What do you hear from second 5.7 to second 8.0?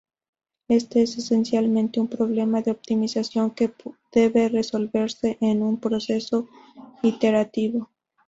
proceso iterativo.